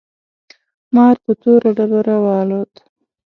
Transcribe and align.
مار 0.95 1.15
پر 1.23 1.33
توره 1.41 1.69
ډبره 1.77 2.15
والوت. 2.23 2.73